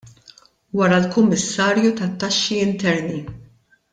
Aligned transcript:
Wara 0.77 0.97
l-Kummissarju 1.03 1.91
tat-Taxxi 1.97 2.55
Interni. 2.67 3.21